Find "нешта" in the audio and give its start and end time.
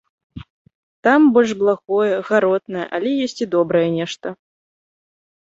4.01-4.27